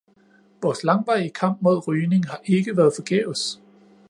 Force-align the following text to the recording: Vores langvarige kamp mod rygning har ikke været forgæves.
Vores 0.61 0.83
langvarige 0.83 1.29
kamp 1.29 1.61
mod 1.61 1.87
rygning 1.87 2.25
har 2.27 2.41
ikke 2.45 2.77
været 2.77 2.93
forgæves. 2.95 3.61